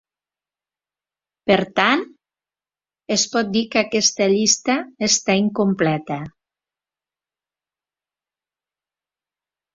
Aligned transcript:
Per 1.51 1.57
tant, 1.79 2.01
es 3.17 3.25
pot 3.35 3.51
dir 3.57 3.63
que 3.75 3.83
aquesta 3.83 4.29
llista 4.33 4.79
està 5.09 5.37
incompleta. 5.43 6.19